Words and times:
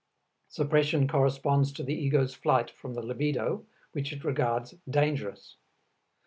Suppression 0.47 1.07
corresponds 1.07 1.71
to 1.73 1.83
the 1.83 1.93
ego's 1.93 2.33
flight 2.33 2.71
from 2.71 2.95
the 2.95 3.03
libido, 3.03 3.67
which 3.91 4.11
it 4.11 4.23
regards 4.23 4.73
dangerous. 4.89 5.57